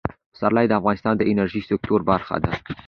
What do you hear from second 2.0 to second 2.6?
برخه ده.